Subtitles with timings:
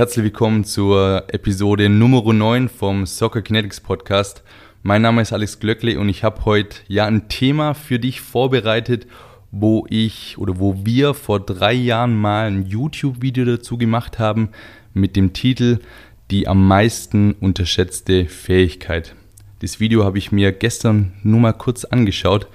[0.00, 4.42] Herzlich willkommen zur Episode Nummer 9 vom Soccer Kinetics Podcast.
[4.82, 9.06] Mein Name ist Alex Glöckle und ich habe heute ja ein Thema für dich vorbereitet,
[9.50, 14.52] wo ich oder wo wir vor drei Jahren mal ein YouTube-Video dazu gemacht haben
[14.94, 15.80] mit dem Titel
[16.30, 19.14] Die am meisten unterschätzte Fähigkeit.
[19.58, 22.46] Das Video habe ich mir gestern nur mal kurz angeschaut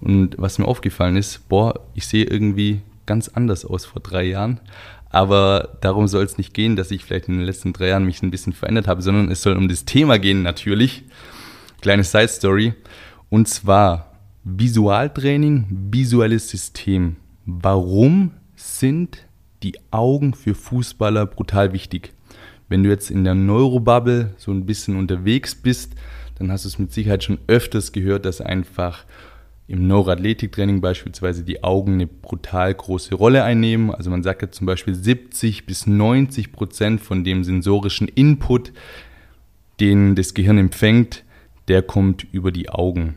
[0.00, 4.60] und was mir aufgefallen ist, boah, ich sehe irgendwie ganz anders aus vor drei Jahren.
[5.14, 8.20] Aber darum soll es nicht gehen, dass ich vielleicht in den letzten drei Jahren mich
[8.20, 11.04] ein bisschen verändert habe, sondern es soll um das Thema gehen natürlich.
[11.80, 12.74] Kleine Side Story.
[13.30, 14.10] Und zwar
[14.42, 17.14] Visualtraining, visuelles System.
[17.46, 19.18] Warum sind
[19.62, 22.12] die Augen für Fußballer brutal wichtig?
[22.68, 25.92] Wenn du jetzt in der Neurobubble so ein bisschen unterwegs bist,
[26.40, 29.04] dann hast du es mit Sicherheit schon öfters gehört, dass einfach
[29.66, 33.90] im Neuroathletiktraining beispielsweise die Augen eine brutal große Rolle einnehmen.
[33.90, 38.72] Also man sagt ja zum Beispiel 70 bis 90 Prozent von dem sensorischen Input,
[39.80, 41.24] den das Gehirn empfängt,
[41.68, 43.16] der kommt über die Augen.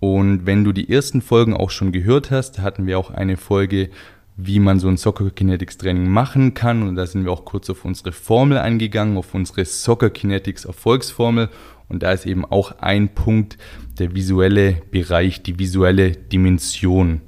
[0.00, 3.90] Und wenn du die ersten Folgen auch schon gehört hast, hatten wir auch eine Folge,
[4.36, 6.82] wie man so ein Soccer Kinetics Training machen kann.
[6.82, 11.48] Und da sind wir auch kurz auf unsere Formel eingegangen, auf unsere Soccer Kinetics Erfolgsformel.
[11.88, 13.58] Und da ist eben auch ein Punkt
[13.98, 17.20] der visuelle Bereich, die visuelle Dimension.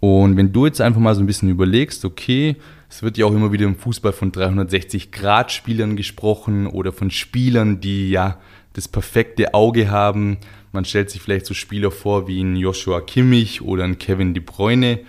[0.00, 2.56] Und wenn du jetzt einfach mal so ein bisschen überlegst, okay,
[2.88, 8.10] es wird ja auch immer wieder im Fußball von 360-Grad-Spielern gesprochen oder von Spielern, die
[8.10, 8.38] ja
[8.72, 10.38] das perfekte Auge haben.
[10.72, 14.42] Man stellt sich vielleicht so Spieler vor wie ein Joshua Kimmich oder ein Kevin De
[14.42, 15.00] Bruyne.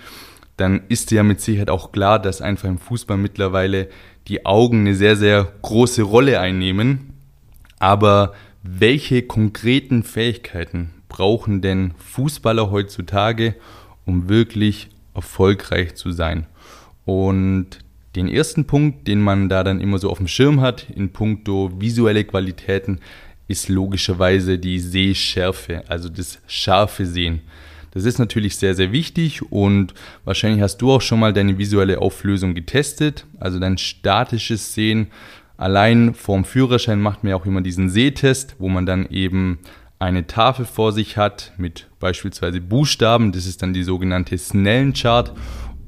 [0.58, 3.90] Dann ist ja mit Sicherheit auch klar, dass einfach im Fußball mittlerweile
[4.28, 7.14] die Augen eine sehr, sehr große Rolle einnehmen.
[7.80, 13.56] Aber welche konkreten Fähigkeiten brauchen denn Fußballer heutzutage,
[14.06, 16.46] um wirklich erfolgreich zu sein?
[17.06, 17.80] Und
[18.16, 21.72] den ersten Punkt, den man da dann immer so auf dem Schirm hat, in puncto
[21.80, 23.00] visuelle Qualitäten,
[23.48, 27.42] ist logischerweise die Sehschärfe, also das scharfe Sehen.
[27.92, 32.00] Das ist natürlich sehr, sehr wichtig und wahrscheinlich hast du auch schon mal deine visuelle
[32.00, 35.08] Auflösung getestet, also dein statisches Sehen
[35.60, 39.60] Allein vorm Führerschein macht man ja auch immer diesen Sehtest, wo man dann eben
[40.00, 43.34] eine Tafel vor sich hat mit beispielsweise Buchstaben.
[43.34, 45.34] Das ist dann die sogenannte Snellenchart.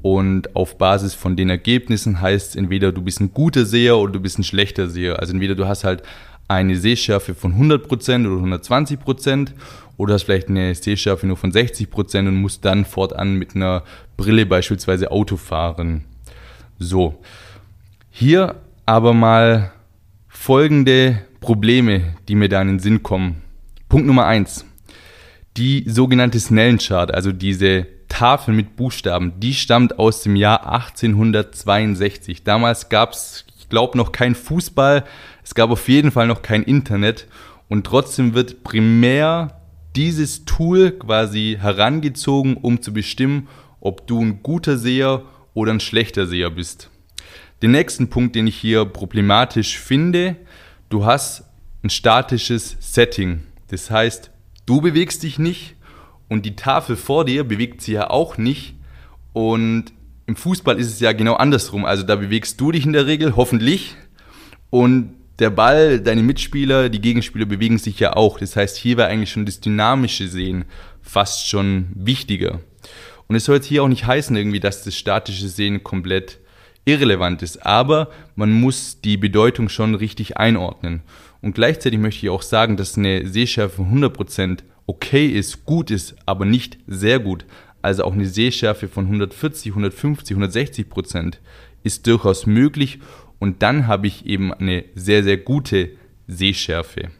[0.02, 4.12] Und auf Basis von den Ergebnissen heißt es entweder du bist ein guter Seher oder
[4.12, 5.18] du bist ein schlechter Seher.
[5.20, 6.02] Also entweder du hast halt
[6.48, 9.52] eine Sehschärfe von 100% oder 120%
[9.96, 13.84] oder hast vielleicht eine Sehschärfe nur von 60% und musst dann fortan mit einer
[14.18, 16.04] Brille beispielsweise Auto fahren.
[16.78, 17.22] So,
[18.10, 18.56] hier
[18.86, 19.72] aber mal
[20.28, 23.42] folgende Probleme, die mir da in den Sinn kommen.
[23.88, 24.64] Punkt Nummer eins:
[25.56, 32.44] Die sogenannte Snellenchart, also diese Tafel mit Buchstaben, die stammt aus dem Jahr 1862.
[32.44, 35.04] Damals gab es, ich glaube, noch kein Fußball,
[35.42, 37.26] es gab auf jeden Fall noch kein Internet
[37.68, 39.62] und trotzdem wird primär
[39.96, 43.48] dieses Tool quasi herangezogen, um zu bestimmen,
[43.80, 45.22] ob du ein guter Seher
[45.54, 46.91] oder ein schlechter Seher bist.
[47.62, 50.36] Den nächsten Punkt, den ich hier problematisch finde,
[50.88, 51.44] du hast
[51.84, 53.42] ein statisches Setting.
[53.68, 54.30] Das heißt,
[54.66, 55.76] du bewegst dich nicht
[56.28, 58.74] und die Tafel vor dir bewegt sich ja auch nicht.
[59.32, 59.92] Und
[60.26, 61.84] im Fußball ist es ja genau andersrum.
[61.84, 63.94] Also da bewegst du dich in der Regel, hoffentlich.
[64.70, 68.38] Und der Ball, deine Mitspieler, die Gegenspieler bewegen sich ja auch.
[68.38, 70.64] Das heißt, hier war eigentlich schon das dynamische Sehen
[71.00, 72.60] fast schon wichtiger.
[73.28, 76.38] Und es soll jetzt hier auch nicht heißen, irgendwie, dass das statische Sehen komplett
[76.84, 81.02] irrelevant ist, aber man muss die Bedeutung schon richtig einordnen.
[81.40, 86.16] Und gleichzeitig möchte ich auch sagen, dass eine Sehschärfe von 100% okay ist, gut ist,
[86.26, 87.44] aber nicht sehr gut.
[87.82, 91.34] Also auch eine Sehschärfe von 140, 150, 160%
[91.82, 93.00] ist durchaus möglich
[93.38, 95.90] und dann habe ich eben eine sehr, sehr gute
[96.28, 97.10] Sehschärfe.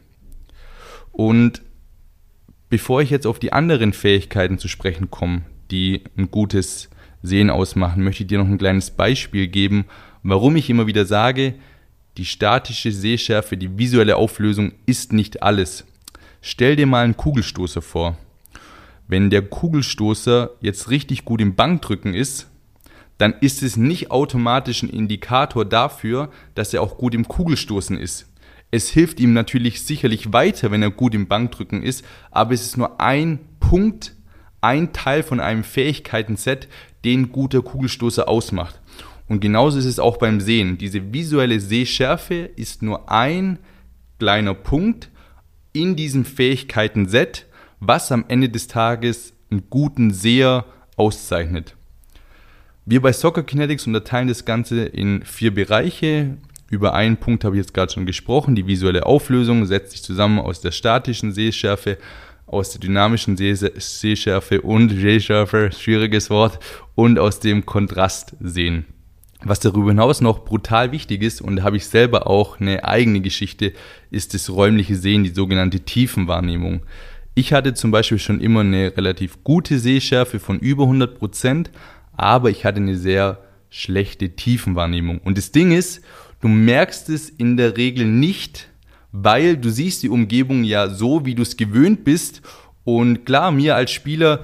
[1.11, 1.61] Und
[2.69, 6.89] bevor ich jetzt auf die anderen Fähigkeiten zu sprechen komme, die ein gutes
[7.23, 9.85] Sehen ausmachen, möchte ich dir noch ein kleines Beispiel geben,
[10.21, 11.55] warum ich immer wieder sage,
[12.17, 15.85] die statische Sehschärfe, die visuelle Auflösung ist nicht alles.
[16.41, 18.17] Stell dir mal einen Kugelstoßer vor.
[19.07, 22.49] Wenn der Kugelstoßer jetzt richtig gut im Bankdrücken ist,
[23.17, 28.27] dann ist es nicht automatisch ein Indikator dafür, dass er auch gut im Kugelstoßen ist.
[28.71, 32.77] Es hilft ihm natürlich sicherlich weiter, wenn er gut im Bankdrücken ist, aber es ist
[32.77, 34.15] nur ein Punkt,
[34.61, 36.67] ein Teil von einem Fähigkeitenset,
[37.03, 38.79] den guter Kugelstoßer ausmacht.
[39.27, 40.77] Und genauso ist es auch beim Sehen.
[40.77, 43.59] Diese visuelle Sehschärfe ist nur ein
[44.19, 45.09] kleiner Punkt
[45.71, 47.47] in diesem Fähigkeiten-Set,
[47.79, 50.65] was am Ende des Tages einen guten Seher
[50.95, 51.75] auszeichnet.
[52.85, 56.37] Wir bei Soccer Kinetics unterteilen das Ganze in vier Bereiche.
[56.69, 58.55] Über einen Punkt habe ich jetzt gerade schon gesprochen.
[58.55, 61.97] Die visuelle Auflösung setzt sich zusammen aus der statischen Sehschärfe,
[62.45, 66.59] aus der dynamischen Sehschärfe und Sehschärfe, schwieriges Wort,
[66.95, 68.85] und aus dem Kontrastsehen.
[69.45, 73.19] Was darüber hinaus noch brutal wichtig ist, und da habe ich selber auch eine eigene
[73.19, 73.73] Geschichte,
[74.09, 76.81] ist das räumliche Sehen, die sogenannte Tiefenwahrnehmung.
[77.35, 81.71] Ich hatte zum Beispiel schon immer eine relativ gute Sehschärfe von über 100 Prozent,
[82.15, 85.17] aber ich hatte eine sehr schlechte Tiefenwahrnehmung.
[85.17, 86.03] Und das Ding ist,
[86.41, 88.69] du merkst es in der Regel nicht,
[89.13, 92.41] weil du siehst die Umgebung ja so, wie du es gewöhnt bist.
[92.83, 94.41] Und klar, mir als Spieler,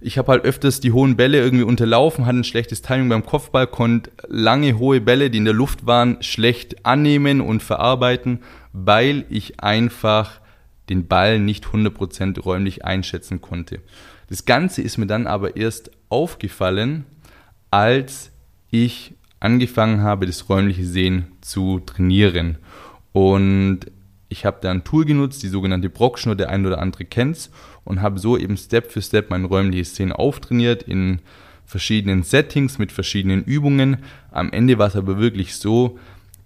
[0.00, 3.66] ich habe halt öfters die hohen Bälle irgendwie unterlaufen, hatte ein schlechtes Timing beim Kopfball,
[3.66, 8.38] konnte lange hohe Bälle, die in der Luft waren, schlecht annehmen und verarbeiten,
[8.72, 10.40] weil ich einfach
[10.88, 13.80] den Ball nicht 100% räumlich einschätzen konnte.
[14.28, 17.06] Das Ganze ist mir dann aber erst aufgefallen,
[17.70, 18.30] als
[18.70, 22.58] ich angefangen habe, das räumliche Sehen zu trainieren.
[23.12, 23.80] Und
[24.32, 27.50] ich habe da ein Tool genutzt, die sogenannte Brockschnur, der ein oder andere kennt
[27.84, 31.20] und habe so eben Step für Step mein räumliches Sehen auftrainiert in
[31.66, 33.98] verschiedenen Settings mit verschiedenen Übungen.
[34.30, 35.98] Am Ende war es aber wirklich so,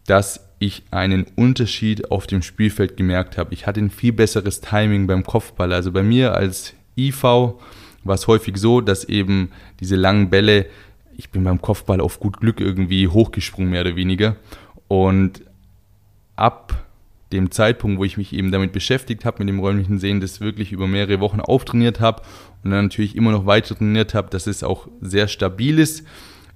[0.07, 3.55] dass ich einen Unterschied auf dem Spielfeld gemerkt habe.
[3.55, 5.73] Ich hatte ein viel besseres Timing beim Kopfball.
[5.73, 9.51] Also bei mir als IV war es häufig so, dass eben
[9.81, 10.67] diese langen Bälle,
[11.17, 14.37] ich bin beim Kopfball auf gut Glück irgendwie hochgesprungen, mehr oder weniger.
[14.89, 15.43] Und
[16.37, 16.86] ab
[17.33, 20.73] dem Zeitpunkt, wo ich mich eben damit beschäftigt habe, mit dem räumlichen Sehen, das wirklich
[20.73, 22.23] über mehrere Wochen auftrainiert habe
[22.63, 26.05] und dann natürlich immer noch weiter trainiert habe, dass es auch sehr stabil ist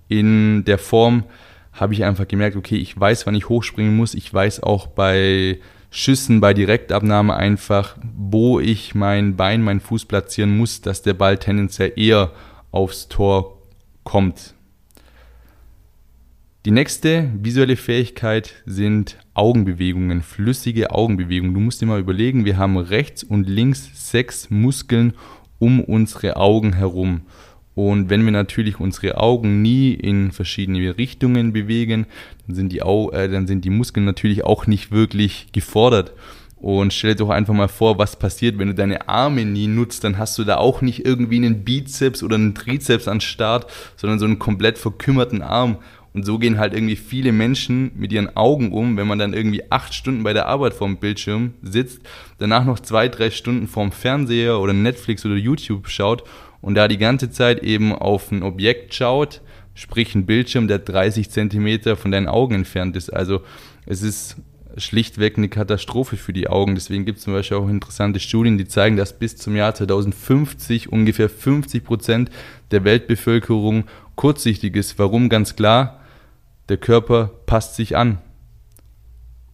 [0.09, 1.25] in der Form,
[1.73, 4.15] habe ich einfach gemerkt, okay, ich weiß, wann ich hochspringen muss.
[4.15, 10.57] Ich weiß auch bei Schüssen, bei Direktabnahme einfach, wo ich mein Bein, meinen Fuß platzieren
[10.57, 12.33] muss, dass der Ball tendenziell eher
[12.71, 13.59] aufs Tor
[14.05, 14.55] kommt.
[16.67, 21.55] Die nächste visuelle Fähigkeit sind Augenbewegungen, flüssige Augenbewegungen.
[21.55, 25.15] Du musst dir mal überlegen, wir haben rechts und links sechs Muskeln
[25.59, 27.23] um unsere Augen herum.
[27.75, 32.05] Und wenn wir natürlich unsere Augen nie in verschiedene Richtungen bewegen,
[32.47, 36.13] dann sind die, Au äh, dann sind die Muskeln natürlich auch nicht wirklich gefordert.
[36.61, 40.05] Und stell dir doch einfach mal vor, was passiert, wenn du deine Arme nie nutzt,
[40.05, 44.19] dann hast du da auch nicht irgendwie einen Bizeps oder einen Trizeps an Start, sondern
[44.19, 45.79] so einen komplett verkümmerten Arm.
[46.13, 49.71] Und so gehen halt irgendwie viele Menschen mit ihren Augen um, wenn man dann irgendwie
[49.71, 52.01] acht Stunden bei der Arbeit vorm Bildschirm sitzt,
[52.39, 56.25] danach noch zwei, drei Stunden vorm Fernseher oder Netflix oder YouTube schaut
[56.61, 59.41] und da die ganze Zeit eben auf ein Objekt schaut,
[59.75, 63.11] sprich ein Bildschirm, der 30 Zentimeter von deinen Augen entfernt ist.
[63.11, 63.43] Also
[63.87, 64.37] es ist
[64.77, 66.75] schlichtweg eine Katastrophe für die Augen.
[66.75, 70.91] Deswegen gibt es zum Beispiel auch interessante Studien, die zeigen, dass bis zum Jahr 2050
[70.91, 72.31] ungefähr 50 Prozent
[72.71, 73.85] der Weltbevölkerung
[74.17, 74.99] kurzsichtig ist.
[74.99, 75.29] Warum?
[75.29, 76.00] Ganz klar,
[76.71, 78.19] der Körper passt sich an.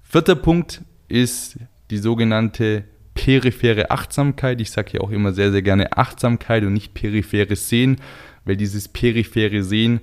[0.02, 1.58] Vierter Punkt ist
[1.90, 2.84] die sogenannte
[3.14, 4.60] periphere Achtsamkeit.
[4.60, 7.96] Ich sage hier auch immer sehr, sehr gerne Achtsamkeit und nicht peripheres Sehen,
[8.44, 10.00] weil dieses periphere Sehen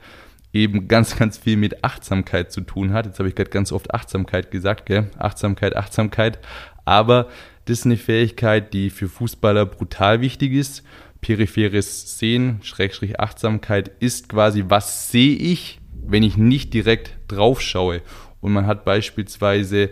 [0.52, 3.06] eben ganz, ganz viel mit Achtsamkeit zu tun hat.
[3.06, 5.10] Jetzt habe ich gerade ganz oft Achtsamkeit gesagt, gell?
[5.18, 6.40] Achtsamkeit, Achtsamkeit.
[6.86, 7.30] Aber
[7.66, 10.84] das ist eine Fähigkeit, die für Fußballer brutal wichtig ist.
[11.22, 18.02] Peripheres Sehen, Schrägstrich Achtsamkeit ist quasi, was sehe ich, wenn ich nicht direkt drauf schaue.
[18.42, 19.90] Und man hat beispielsweise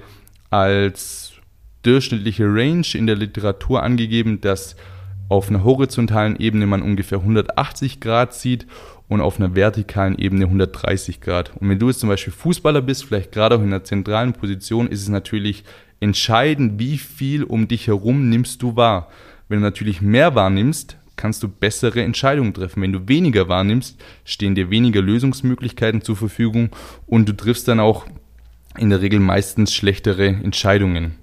[0.49, 1.33] als
[1.83, 4.75] durchschnittliche Range in der Literatur angegeben, dass
[5.29, 8.67] auf einer horizontalen Ebene man ungefähr 180 Grad sieht
[9.07, 11.55] und auf einer vertikalen Ebene 130 Grad.
[11.55, 14.87] Und wenn du jetzt zum Beispiel Fußballer bist, vielleicht gerade auch in einer zentralen Position,
[14.87, 15.63] ist es natürlich
[16.01, 19.07] entscheidend, wie viel um dich herum nimmst du wahr.
[19.47, 22.81] Wenn du natürlich mehr wahrnimmst, kannst du bessere Entscheidungen treffen.
[22.81, 26.71] Wenn du weniger wahrnimmst, stehen dir weniger Lösungsmöglichkeiten zur Verfügung
[27.05, 28.07] und du triffst dann auch
[28.75, 31.17] in der Regel meistens schlechtere Entscheidungen.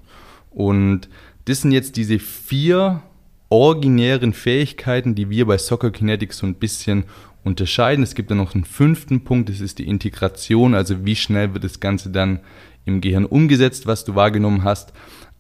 [0.51, 1.09] Und
[1.47, 3.03] das sind jetzt diese vier
[3.49, 7.03] originären Fähigkeiten, die wir bei Soccer Kinetics so ein bisschen
[7.43, 8.05] unterscheiden.
[8.05, 11.65] Es gibt dann noch einen fünften Punkt, das ist die Integration, also wie schnell wird
[11.65, 12.39] das Ganze dann
[12.85, 14.93] im Gehirn umgesetzt, was du wahrgenommen hast.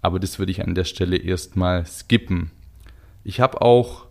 [0.02, 2.50] Aber das würde ich an der Stelle erstmal skippen.
[3.22, 4.07] Ich habe auch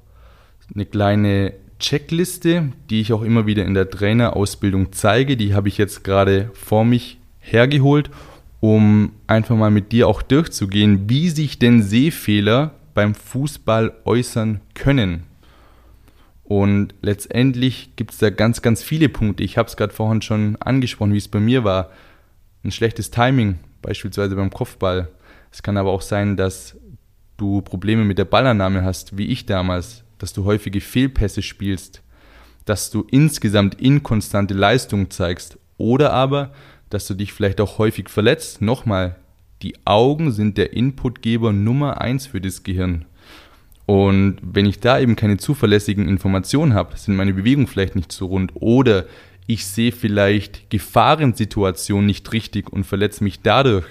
[0.74, 5.38] eine kleine Checkliste, die ich auch immer wieder in der Trainerausbildung zeige.
[5.38, 8.10] Die habe ich jetzt gerade vor mich hergeholt
[8.60, 15.24] um einfach mal mit dir auch durchzugehen, wie sich denn Sehfehler beim Fußball äußern können.
[16.44, 19.44] Und letztendlich gibt es da ganz, ganz viele Punkte.
[19.44, 21.92] Ich habe es gerade vorhin schon angesprochen, wie es bei mir war.
[22.64, 25.10] Ein schlechtes Timing, beispielsweise beim Kopfball.
[25.52, 26.76] Es kann aber auch sein, dass
[27.36, 32.02] du Probleme mit der Ballannahme hast, wie ich damals, dass du häufige Fehlpässe spielst,
[32.66, 36.52] dass du insgesamt inkonstante Leistung zeigst oder aber,
[36.90, 38.62] dass du dich vielleicht auch häufig verletzt.
[38.62, 39.16] Nochmal,
[39.62, 43.06] die Augen sind der Inputgeber Nummer eins für das Gehirn.
[43.86, 48.26] Und wenn ich da eben keine zuverlässigen Informationen habe, sind meine Bewegungen vielleicht nicht so
[48.28, 49.06] rund oder
[49.48, 53.86] ich sehe vielleicht Gefahrensituationen nicht richtig und verletze mich dadurch.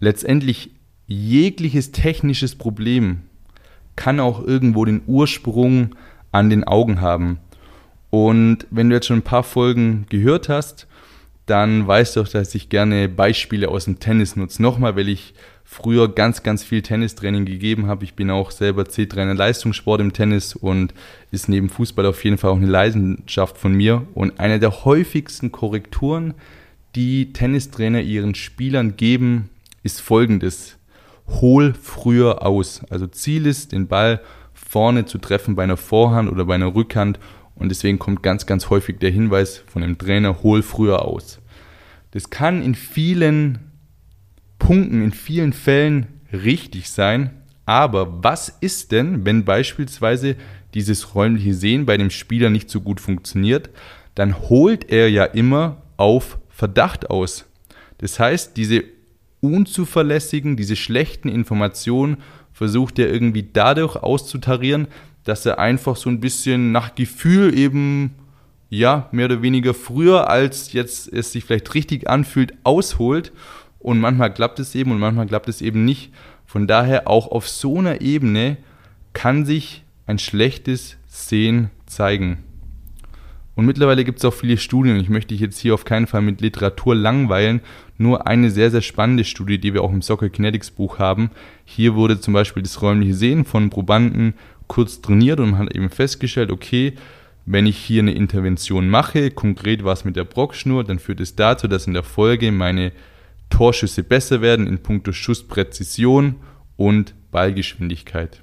[0.00, 0.70] Letztendlich
[1.06, 3.22] jegliches technisches Problem
[3.96, 5.94] kann auch irgendwo den Ursprung
[6.32, 7.38] an den Augen haben.
[8.10, 10.86] Und wenn du jetzt schon ein paar Folgen gehört hast,
[11.46, 14.62] dann weißt du auch, dass ich gerne Beispiele aus dem Tennis nutze.
[14.62, 15.34] Nochmal, weil ich
[15.64, 18.04] früher ganz, ganz viel Tennistraining gegeben habe.
[18.04, 20.94] Ich bin auch selber C-Trainer Leistungssport im Tennis und
[21.30, 24.06] ist neben Fußball auf jeden Fall auch eine Leidenschaft von mir.
[24.14, 26.34] Und eine der häufigsten Korrekturen,
[26.94, 29.50] die Tennistrainer ihren Spielern geben,
[29.82, 30.78] ist folgendes.
[31.28, 32.82] Hol früher aus.
[32.90, 34.20] Also Ziel ist, den Ball
[34.52, 37.18] vorne zu treffen bei einer Vorhand oder bei einer Rückhand
[37.54, 41.40] und deswegen kommt ganz, ganz häufig der Hinweis von dem Trainer, hol früher aus.
[42.10, 43.58] Das kann in vielen
[44.58, 47.30] Punkten, in vielen Fällen richtig sein,
[47.66, 50.36] aber was ist denn, wenn beispielsweise
[50.74, 53.70] dieses räumliche Sehen bei dem Spieler nicht so gut funktioniert?
[54.14, 57.46] Dann holt er ja immer auf Verdacht aus.
[57.98, 58.84] Das heißt, diese
[59.44, 62.18] unzuverlässigen, diese schlechten Informationen
[62.52, 64.88] versucht er irgendwie dadurch auszutarieren,
[65.24, 68.14] dass er einfach so ein bisschen nach Gefühl eben,
[68.70, 73.32] ja, mehr oder weniger früher, als jetzt es sich vielleicht richtig anfühlt, ausholt.
[73.78, 76.12] Und manchmal klappt es eben und manchmal klappt es eben nicht.
[76.46, 78.56] Von daher auch auf so einer Ebene
[79.12, 82.38] kann sich ein schlechtes Sehen zeigen.
[83.56, 84.96] Und mittlerweile gibt es auch viele Studien.
[84.96, 87.60] Ich möchte dich jetzt hier auf keinen Fall mit Literatur langweilen.
[87.98, 91.30] Nur eine sehr, sehr spannende Studie, die wir auch im Soccer Kinetics Buch haben.
[91.64, 94.34] Hier wurde zum Beispiel das räumliche Sehen von Probanden
[94.66, 96.94] kurz trainiert und man hat eben festgestellt, okay,
[97.46, 101.68] wenn ich hier eine Intervention mache, konkret was mit der Brockschnur, dann führt es dazu,
[101.68, 102.92] dass in der Folge meine
[103.50, 106.36] Torschüsse besser werden in puncto Schusspräzision
[106.76, 108.42] und Ballgeschwindigkeit.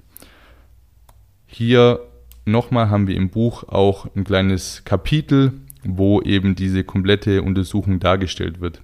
[1.48, 2.00] Hier
[2.46, 8.62] nochmal haben wir im Buch auch ein kleines Kapitel, wo eben diese komplette Untersuchung dargestellt
[8.62, 8.82] wird.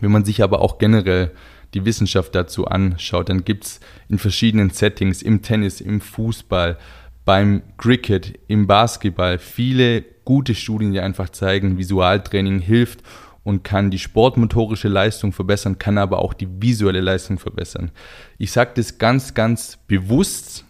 [0.00, 1.32] Wenn man sich aber auch generell
[1.74, 6.78] die Wissenschaft dazu anschaut, dann gibt es in verschiedenen Settings, im Tennis, im Fußball,
[7.24, 13.02] beim Cricket, im Basketball viele gute Studien, die einfach zeigen, Visualtraining hilft
[13.44, 17.90] und kann die sportmotorische Leistung verbessern, kann aber auch die visuelle Leistung verbessern.
[18.38, 20.64] Ich sage das ganz, ganz bewusst,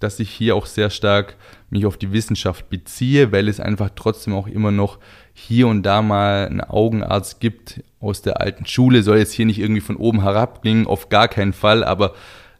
[0.00, 1.36] dass ich hier auch sehr stark
[1.68, 4.98] mich auf die Wissenschaft beziehe, weil es einfach trotzdem auch immer noch
[5.32, 9.58] hier und da mal einen Augenarzt gibt aus der alten Schule, soll jetzt hier nicht
[9.58, 12.14] irgendwie von oben herab klingen, auf gar keinen Fall, aber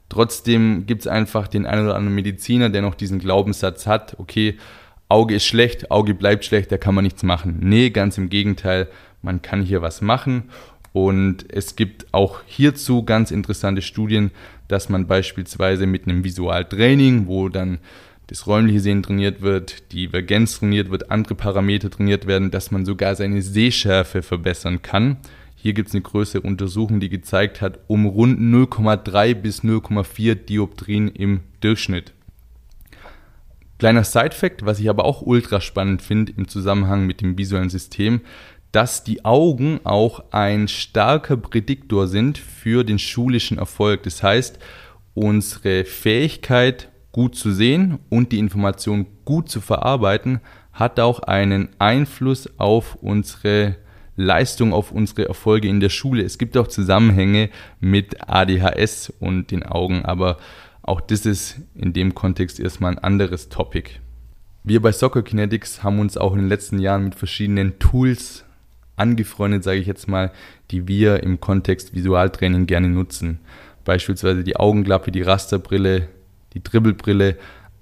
[0.09, 4.57] trotzdem gibt es einfach den einen oder anderen Mediziner, der noch diesen Glaubenssatz hat, okay,
[5.09, 7.59] Auge ist schlecht, Auge bleibt schlecht, da kann man nichts machen.
[7.61, 8.87] Nee, ganz im Gegenteil,
[9.23, 10.51] man kann hier was machen
[10.93, 14.31] und es gibt auch hierzu ganz interessante Studien,
[14.71, 17.79] dass man beispielsweise mit einem Visualtraining, wo dann
[18.27, 22.85] das räumliche Sehen trainiert wird, die Divergenz trainiert wird, andere Parameter trainiert werden, dass man
[22.85, 25.17] sogar seine Sehschärfe verbessern kann.
[25.57, 31.09] Hier gibt es eine größere Untersuchung, die gezeigt hat, um rund 0,3 bis 0,4 Dioptrien
[31.09, 32.13] im Durchschnitt.
[33.81, 38.21] Kleiner Side-Fact, was ich aber auch ultra spannend finde im Zusammenhang mit dem visuellen System,
[38.73, 44.05] dass die Augen auch ein starker Prädiktor sind für den schulischen Erfolg.
[44.05, 44.59] Das heißt,
[45.15, 50.41] unsere Fähigkeit, gut zu sehen und die Information gut zu verarbeiten,
[50.73, 53.77] hat auch einen Einfluss auf unsere
[54.17, 56.23] Leistung, auf unsere Erfolge in der Schule.
[56.23, 57.51] Es gibt auch Zusammenhänge
[57.81, 60.37] mit ADHS und den Augen, aber
[60.83, 63.91] auch das ist in dem Kontext erstmal ein anderes Topic.
[64.63, 68.45] Wir bei Soccer Kinetics haben uns auch in den letzten Jahren mit verschiedenen Tools
[69.01, 70.31] angefreundet, sage ich jetzt mal,
[70.71, 73.41] die wir im Kontext Visualtraining gerne nutzen.
[73.85, 76.09] Beispielsweise die Augenklappe, die Rasterbrille,
[76.55, 77.37] die Dribbelbrille.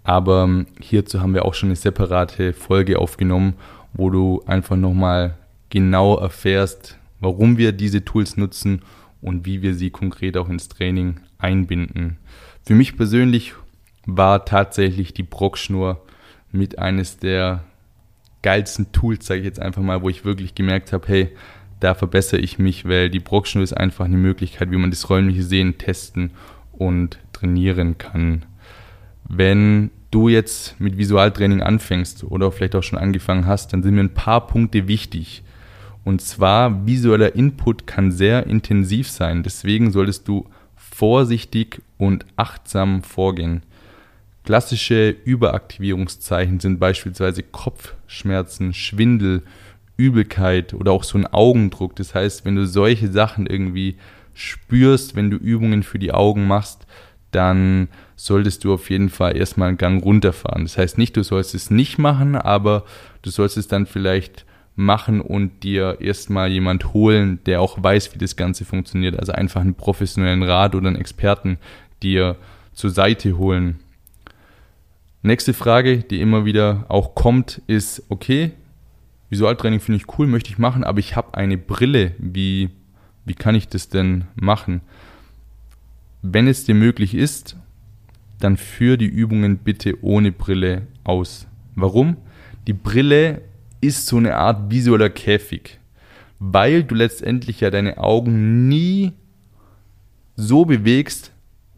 [0.05, 3.55] Aber ähm, hierzu haben wir auch schon eine separate Folge aufgenommen,
[3.93, 5.37] wo du einfach nochmal
[5.71, 8.83] genau erfährst, warum wir diese Tools nutzen
[9.21, 12.19] und wie wir sie konkret auch ins Training einbinden.
[12.65, 13.55] Für mich persönlich
[14.07, 16.01] war tatsächlich die Brockschnur
[16.53, 17.65] mit eines der
[18.43, 21.29] geilsten Tools, sage ich jetzt einfach mal, wo ich wirklich gemerkt habe, hey,
[21.81, 25.43] da verbessere ich mich, weil die Brockschnur ist einfach eine Möglichkeit, wie man das räumliche
[25.43, 26.31] Sehen testen
[26.73, 28.45] und trainieren kann.
[29.29, 34.01] Wenn du jetzt mit Visualtraining anfängst oder vielleicht auch schon angefangen hast, dann sind mir
[34.01, 35.43] ein paar Punkte wichtig.
[36.05, 39.43] Und zwar, visueller Input kann sehr intensiv sein.
[39.43, 43.63] Deswegen solltest du vorsichtig und achtsam vorgehen.
[44.49, 49.43] Klassische Überaktivierungszeichen sind beispielsweise Kopfschmerzen, Schwindel,
[49.99, 51.95] Übelkeit oder auch so ein Augendruck.
[51.97, 53.99] Das heißt, wenn du solche Sachen irgendwie
[54.33, 56.87] spürst, wenn du Übungen für die Augen machst,
[57.31, 60.63] dann solltest du auf jeden Fall erstmal einen Gang runterfahren.
[60.63, 62.87] Das heißt nicht, du sollst es nicht machen, aber
[63.21, 68.19] du sollst es dann vielleicht machen und dir erstmal jemand holen, der auch weiß, wie
[68.19, 69.19] das Ganze funktioniert.
[69.21, 71.59] Also einfach einen professionellen Rat oder einen Experten
[72.03, 72.37] dir
[72.73, 73.81] zur Seite holen.
[75.29, 78.53] Nächste Frage, die immer wieder auch kommt, ist, okay,
[79.29, 82.15] Visualtraining finde ich cool, möchte ich machen, aber ich habe eine Brille.
[82.17, 82.71] Wie,
[83.27, 84.81] wie kann ich das denn machen?
[86.23, 87.57] Wenn es dir möglich ist,
[88.41, 91.47] dann führ die Übungen bitte ohne Brille aus.
[91.75, 92.17] Warum?
[92.67, 93.43] Die Brille
[93.83, 95.79] ist so eine Art visueller Käfig,
[96.39, 99.13] weil du letztendlich ja deine Augen nie
[100.37, 101.33] so bewegst,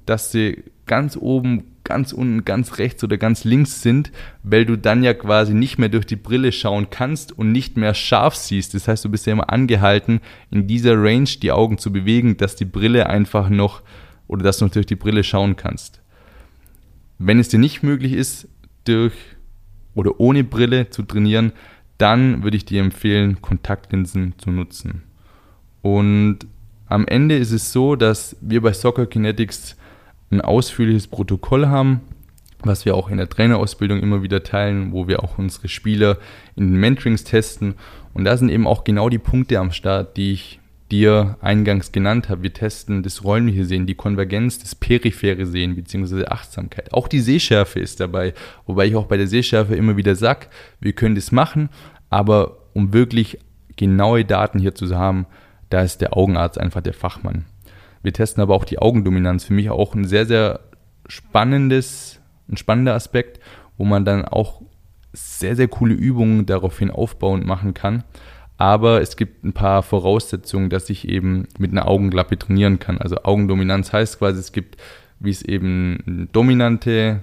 [0.06, 4.12] dass sie ganz oben, ganz unten, ganz rechts oder ganz links sind,
[4.44, 7.94] weil du dann ja quasi nicht mehr durch die Brille schauen kannst und nicht mehr
[7.94, 8.74] scharf siehst.
[8.74, 10.20] Das heißt, du bist ja immer angehalten,
[10.52, 13.82] in dieser Range die Augen zu bewegen, dass die Brille einfach noch
[14.28, 16.00] oder dass du durch die Brille schauen kannst.
[17.18, 18.46] Wenn es dir nicht möglich ist,
[18.84, 19.14] durch
[19.96, 21.52] oder ohne Brille zu trainieren,
[21.98, 25.02] dann würde ich dir empfehlen, Kontaktlinsen zu nutzen.
[25.82, 26.46] Und
[26.86, 29.76] am Ende ist es so, dass wir bei Soccer Kinetics
[30.30, 32.00] ein ausführliches Protokoll haben,
[32.62, 36.18] was wir auch in der Trainerausbildung immer wieder teilen, wo wir auch unsere Spieler
[36.56, 37.74] in den Mentorings testen.
[38.14, 40.60] Und da sind eben auch genau die Punkte am Start, die ich
[40.90, 42.42] dir eingangs genannt habe.
[42.42, 46.26] Wir testen das räumliche Sehen, die Konvergenz, das periphere Sehen bzw.
[46.26, 46.92] Achtsamkeit.
[46.92, 48.34] Auch die Sehschärfe ist dabei,
[48.66, 50.46] wobei ich auch bei der Sehschärfe immer wieder sage,
[50.80, 51.68] wir können das machen,
[52.08, 53.38] aber um wirklich
[53.76, 55.26] genaue Daten hier zu haben,
[55.70, 57.44] da ist der Augenarzt einfach der Fachmann.
[58.02, 59.44] Wir testen aber auch die Augendominanz.
[59.44, 60.60] Für mich auch ein sehr, sehr
[61.06, 63.40] spannendes, ein spannender Aspekt,
[63.76, 64.62] wo man dann auch
[65.12, 68.04] sehr, sehr coole Übungen daraufhin aufbauend machen kann.
[68.56, 72.98] Aber es gibt ein paar Voraussetzungen, dass ich eben mit einer Augenklappe trainieren kann.
[72.98, 74.76] Also Augendominanz heißt quasi, es gibt,
[75.18, 77.22] wie es eben eine dominante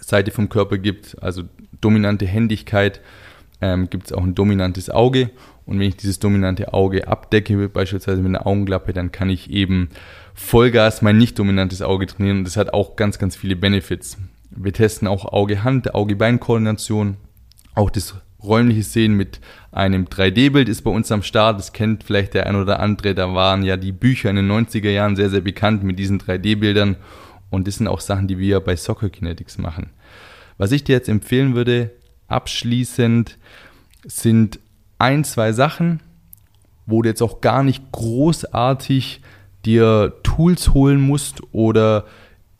[0.00, 1.44] Seite vom Körper gibt, also
[1.80, 3.00] dominante Händigkeit,
[3.60, 5.30] ähm, gibt es auch ein dominantes Auge.
[5.70, 9.90] Und wenn ich dieses dominante Auge abdecke, beispielsweise mit einer Augenklappe, dann kann ich eben
[10.34, 12.38] Vollgas mein nicht dominantes Auge trainieren.
[12.38, 14.18] Und das hat auch ganz, ganz viele Benefits.
[14.50, 17.18] Wir testen auch Auge-Hand, Auge-Bein-Koordination,
[17.76, 19.38] auch das räumliche Sehen mit
[19.70, 21.60] einem 3D-Bild ist bei uns am Start.
[21.60, 23.14] Das kennt vielleicht der ein oder andere.
[23.14, 26.96] Da waren ja die Bücher in den 90er Jahren sehr, sehr bekannt mit diesen 3D-Bildern.
[27.48, 29.90] Und das sind auch Sachen, die wir bei Soccer Kinetics machen.
[30.58, 31.92] Was ich dir jetzt empfehlen würde,
[32.26, 33.38] abschließend,
[34.04, 34.58] sind
[35.00, 36.00] ein, zwei Sachen,
[36.86, 39.20] wo du jetzt auch gar nicht großartig
[39.64, 42.06] dir Tools holen musst oder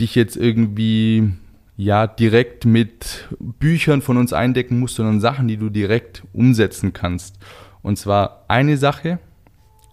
[0.01, 1.33] dich jetzt irgendwie
[1.77, 7.39] ja direkt mit Büchern von uns eindecken musst, sondern Sachen, die du direkt umsetzen kannst.
[7.83, 9.19] Und zwar eine Sache,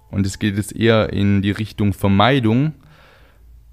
[0.10, 2.74] und es geht jetzt eher in die Richtung Vermeidung.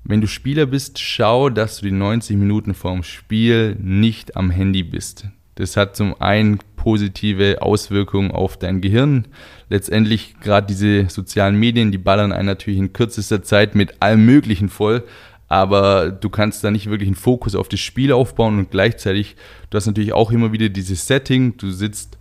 [0.03, 4.83] Wenn du Spieler bist, schau, dass du die 90 Minuten vorm Spiel nicht am Handy
[4.83, 5.27] bist.
[5.55, 9.27] Das hat zum einen positive Auswirkungen auf dein Gehirn.
[9.71, 14.69] Letztendlich gerade diese sozialen Medien, die ballern einen natürlich in kürzester Zeit mit allem Möglichen
[14.69, 15.03] voll
[15.49, 19.37] aber du kannst da nicht wirklich einen Fokus auf das Spiel aufbauen und gleichzeitig,
[19.71, 22.19] du hast natürlich auch immer wieder dieses Setting, du sitzt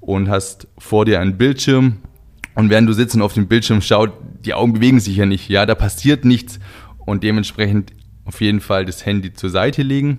[0.00, 1.98] und hast vor dir einen Bildschirm
[2.54, 4.12] und während du sitzt und auf dem Bildschirm schaut,
[4.44, 6.58] die Augen bewegen sich ja nicht, ja, da passiert nichts
[6.98, 7.92] und dementsprechend
[8.24, 10.18] auf jeden Fall das Handy zur Seite legen.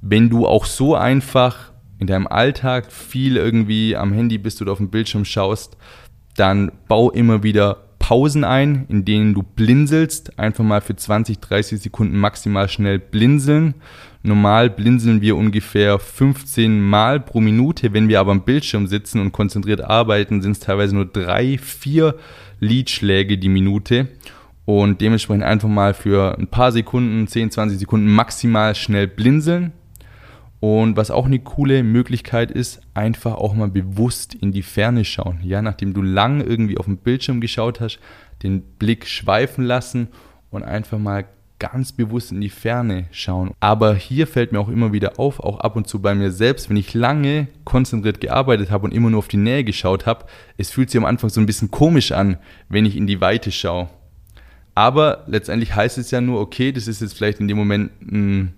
[0.00, 4.78] Wenn du auch so einfach in deinem Alltag viel irgendwie am Handy bist oder auf
[4.78, 5.76] dem Bildschirm schaust,
[6.36, 10.38] dann bau immer wieder Pausen ein, in denen du blinzelst.
[10.38, 13.74] Einfach mal für 20, 30 Sekunden maximal schnell blinzeln.
[14.22, 17.92] Normal blinzeln wir ungefähr 15 Mal pro Minute.
[17.92, 22.14] Wenn wir aber am Bildschirm sitzen und konzentriert arbeiten, sind es teilweise nur drei, vier
[22.60, 24.08] Lidschläge die Minute.
[24.64, 29.72] Und dementsprechend einfach mal für ein paar Sekunden, 10, 20 Sekunden maximal schnell blinzeln.
[30.60, 35.38] Und was auch eine coole Möglichkeit ist, einfach auch mal bewusst in die Ferne schauen.
[35.42, 38.00] Ja, nachdem du lang irgendwie auf dem Bildschirm geschaut hast,
[38.42, 40.08] den Blick schweifen lassen
[40.50, 41.26] und einfach mal
[41.58, 43.52] ganz bewusst in die Ferne schauen.
[43.60, 46.70] Aber hier fällt mir auch immer wieder auf, auch ab und zu bei mir selbst,
[46.70, 50.70] wenn ich lange konzentriert gearbeitet habe und immer nur auf die Nähe geschaut habe, es
[50.70, 53.88] fühlt sich am Anfang so ein bisschen komisch an, wenn ich in die Weite schaue.
[54.74, 58.54] Aber letztendlich heißt es ja nur, okay, das ist jetzt vielleicht in dem Moment ein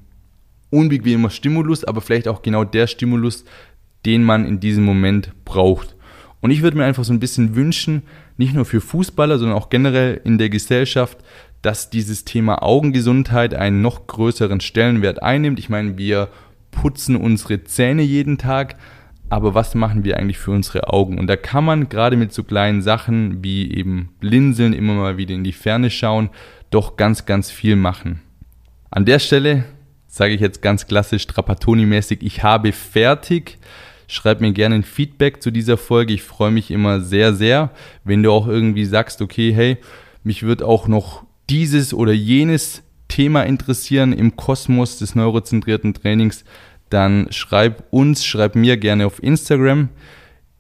[0.71, 3.45] unbequemer Stimulus, aber vielleicht auch genau der Stimulus,
[4.07, 5.97] den man in diesem Moment braucht.
[6.41, 8.03] Und ich würde mir einfach so ein bisschen wünschen,
[8.37, 11.19] nicht nur für Fußballer, sondern auch generell in der Gesellschaft,
[11.63, 15.59] dass dieses Thema Augengesundheit einen noch größeren Stellenwert einnimmt.
[15.59, 16.29] Ich meine, wir
[16.71, 18.77] putzen unsere Zähne jeden Tag,
[19.29, 21.19] aber was machen wir eigentlich für unsere Augen?
[21.19, 25.35] Und da kann man gerade mit so kleinen Sachen wie eben blinzeln, immer mal wieder
[25.35, 26.31] in die Ferne schauen,
[26.71, 28.23] doch ganz, ganz viel machen.
[28.91, 29.65] An der Stelle
[30.11, 33.59] sage ich jetzt ganz klassisch Trapattoni-mäßig, ich habe fertig.
[34.09, 36.13] Schreib mir gerne ein Feedback zu dieser Folge.
[36.13, 37.71] Ich freue mich immer sehr, sehr,
[38.03, 39.79] wenn du auch irgendwie sagst, okay, hey,
[40.25, 46.45] mich wird auch noch dieses oder jenes Thema interessieren im Kosmos des neurozentrierten Trainings,
[46.89, 49.91] dann schreib uns, schreib mir gerne auf Instagram.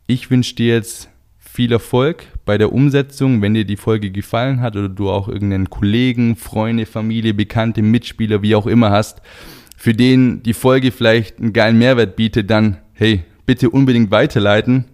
[0.06, 1.08] Ich wünsche dir jetzt
[1.52, 5.68] viel Erfolg bei der Umsetzung, wenn dir die Folge gefallen hat oder du auch irgendeinen
[5.68, 9.20] Kollegen, Freunde, Familie, Bekannte, Mitspieler, wie auch immer hast,
[9.76, 14.84] für den die Folge vielleicht einen geilen Mehrwert bietet, dann hey, bitte unbedingt weiterleiten.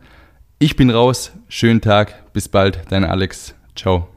[0.59, 4.09] Ich bin raus, schönen Tag, bis bald, dein Alex, ciao.